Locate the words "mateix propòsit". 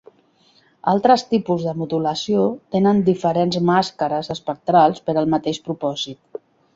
5.35-6.41